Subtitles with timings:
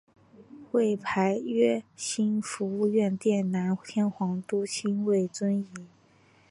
[0.71, 5.67] 位牌曰兴福院殿南天皇都心位尊仪。